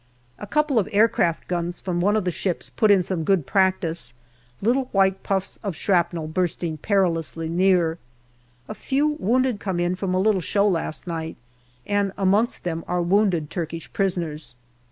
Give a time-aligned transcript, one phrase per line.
[0.39, 4.15] A couple of aircraft guns from one of the ships put in some good practice,
[4.59, 7.99] little white puffs of shrapnel bursting perilously near.
[8.67, 11.37] A few wounded come in from a little show last night,
[11.85, 14.55] and amongst them are wounded Turkish prisoners.